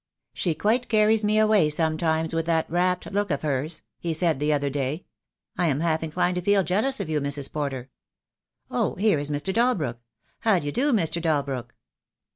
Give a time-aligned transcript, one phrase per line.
[0.33, 4.51] 'She quite carries me away sometimes with that rapt look of hers,' he said the
[4.51, 5.05] other day.
[5.59, 7.53] I am half inclined to feel jealous of you, Mrs.
[7.53, 7.91] Porter.
[8.71, 9.53] Oh, here is Mr.
[9.53, 9.99] Dalbrook.
[10.39, 11.21] How d'ye do, Mr.
[11.21, 11.75] Dalbrook?"